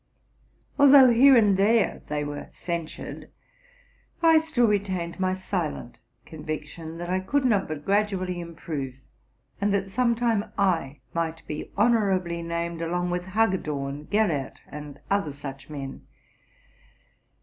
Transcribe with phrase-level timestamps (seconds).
[0.79, 3.29] Although here and there they were censured,
[4.23, 8.95] I still retained my silent conviction that I could not but gradually improve,
[9.61, 15.31] and that some time I might be honorably named along with Hagedorn, Gellert, and other
[15.31, 16.07] such men.